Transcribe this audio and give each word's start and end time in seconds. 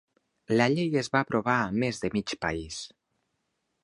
La 0.59 0.65
llei 0.75 0.95
es 1.01 1.09
va 1.15 1.21
aprovar 1.25 1.57
a 1.57 1.69
més 1.83 2.01
de 2.05 2.11
mig 2.17 2.33
país. 2.47 2.81